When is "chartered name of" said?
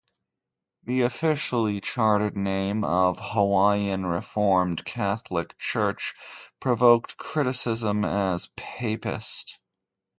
1.79-3.19